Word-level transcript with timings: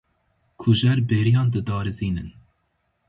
Kujer 0.59 0.99
bêriyan 1.09 1.47
didarizînin. 1.53 2.29